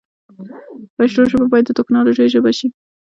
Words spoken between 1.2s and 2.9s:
ژبه باید د تکنالوژۍ ژبه شی